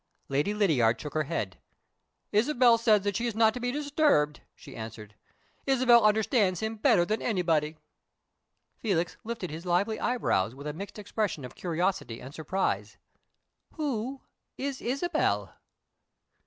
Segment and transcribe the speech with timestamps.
[0.29, 1.59] Lady Lydiard shook her head.
[2.31, 5.13] "Isabel says he had better not be disturbed," she answered.
[5.67, 7.77] "Isabel understands him better than anybody."
[8.79, 12.97] Felix lifted his lively eyebrows with a mixed expression of curiosity and surprise.
[13.73, 14.21] "Who
[14.57, 15.53] is Isabel?"